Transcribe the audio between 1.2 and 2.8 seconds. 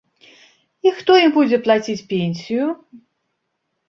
ім будзе плаціць пенсію?